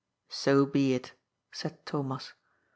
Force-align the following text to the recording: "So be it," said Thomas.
"So 0.45 0.65
be 0.65 0.95
it," 0.95 1.13
said 1.51 1.85
Thomas. 1.85 2.33